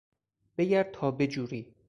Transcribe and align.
بگرد 0.57 0.91
تا 0.91 1.11
بجوری! 1.11 1.75